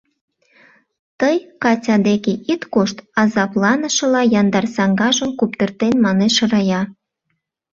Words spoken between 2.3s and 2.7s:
ит